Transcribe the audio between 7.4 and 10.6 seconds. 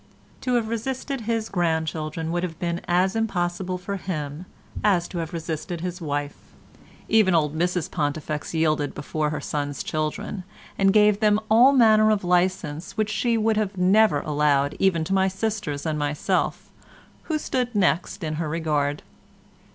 Mrs Pontifex yielded before her son's children,